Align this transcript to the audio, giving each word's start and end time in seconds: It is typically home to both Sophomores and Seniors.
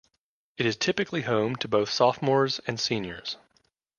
It 0.57 0.65
is 0.65 0.77
typically 0.77 1.21
home 1.21 1.55
to 1.57 1.67
both 1.67 1.91
Sophomores 1.91 2.59
and 2.65 2.79
Seniors. 2.79 3.37